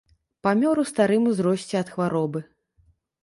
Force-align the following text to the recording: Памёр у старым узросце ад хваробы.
Памёр 0.45 0.79
у 0.83 0.85
старым 0.91 1.27
узросце 1.31 1.75
ад 1.81 1.91
хваробы. 1.97 2.39